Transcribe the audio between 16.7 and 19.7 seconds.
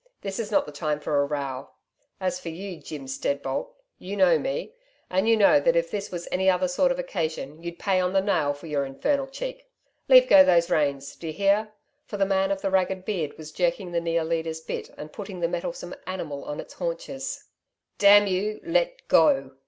haunches. 'Damn you! Let go.'